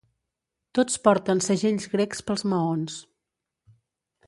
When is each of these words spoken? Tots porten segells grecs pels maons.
Tots 0.79 0.95
porten 1.07 1.43
segells 1.49 1.85
grecs 1.93 2.25
pels 2.31 2.47
maons. 2.55 2.99